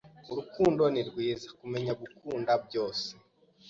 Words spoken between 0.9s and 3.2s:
ni rwiza, kumenya gukunda byose.